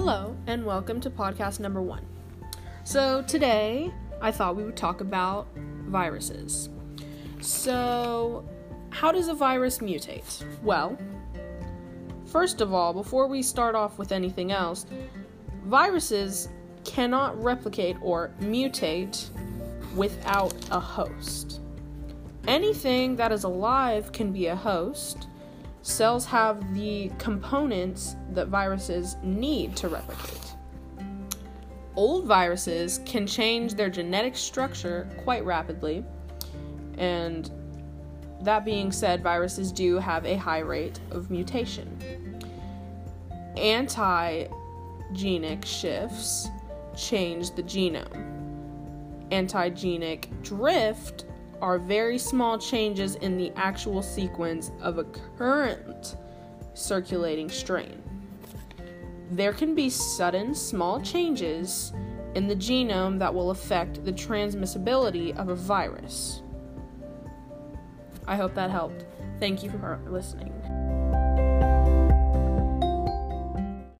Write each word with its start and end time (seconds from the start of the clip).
Hello, 0.00 0.36
and 0.46 0.64
welcome 0.64 1.00
to 1.00 1.10
podcast 1.10 1.58
number 1.58 1.82
one. 1.82 2.06
So, 2.84 3.20
today 3.22 3.92
I 4.22 4.30
thought 4.30 4.54
we 4.54 4.62
would 4.62 4.76
talk 4.76 5.00
about 5.00 5.48
viruses. 5.88 6.68
So, 7.40 8.48
how 8.90 9.10
does 9.10 9.26
a 9.26 9.34
virus 9.34 9.78
mutate? 9.78 10.44
Well, 10.62 10.96
first 12.26 12.60
of 12.60 12.72
all, 12.72 12.92
before 12.92 13.26
we 13.26 13.42
start 13.42 13.74
off 13.74 13.98
with 13.98 14.12
anything 14.12 14.52
else, 14.52 14.86
viruses 15.64 16.48
cannot 16.84 17.42
replicate 17.42 17.96
or 18.00 18.30
mutate 18.40 19.30
without 19.96 20.54
a 20.70 20.78
host. 20.78 21.60
Anything 22.46 23.16
that 23.16 23.32
is 23.32 23.42
alive 23.42 24.12
can 24.12 24.30
be 24.30 24.46
a 24.46 24.54
host. 24.54 25.26
Cells 25.88 26.26
have 26.26 26.74
the 26.74 27.10
components 27.18 28.14
that 28.32 28.48
viruses 28.48 29.16
need 29.22 29.74
to 29.76 29.88
replicate. 29.88 30.54
Old 31.96 32.26
viruses 32.26 33.00
can 33.06 33.26
change 33.26 33.72
their 33.72 33.88
genetic 33.88 34.36
structure 34.36 35.08
quite 35.24 35.46
rapidly, 35.46 36.04
and 36.98 37.50
that 38.42 38.66
being 38.66 38.92
said, 38.92 39.22
viruses 39.22 39.72
do 39.72 39.96
have 39.96 40.26
a 40.26 40.36
high 40.36 40.58
rate 40.58 41.00
of 41.10 41.30
mutation. 41.30 42.38
Antigenic 43.56 44.50
shifts 45.64 46.48
change 46.94 47.54
the 47.54 47.62
genome. 47.62 48.26
Antigenic 49.30 50.28
drift 50.42 51.24
are 51.60 51.78
very 51.78 52.18
small 52.18 52.58
changes 52.58 53.16
in 53.16 53.36
the 53.36 53.52
actual 53.56 54.02
sequence 54.02 54.70
of 54.80 54.98
a 54.98 55.04
current 55.36 56.16
circulating 56.74 57.48
strain. 57.48 58.02
There 59.30 59.52
can 59.52 59.74
be 59.74 59.90
sudden 59.90 60.54
small 60.54 61.00
changes 61.00 61.92
in 62.34 62.46
the 62.46 62.56
genome 62.56 63.18
that 63.18 63.34
will 63.34 63.50
affect 63.50 64.04
the 64.04 64.12
transmissibility 64.12 65.36
of 65.36 65.48
a 65.48 65.54
virus. 65.54 66.42
I 68.26 68.36
hope 68.36 68.54
that 68.54 68.70
helped. 68.70 69.04
Thank 69.40 69.62
you 69.62 69.70
for 69.70 70.00
listening. 70.06 70.87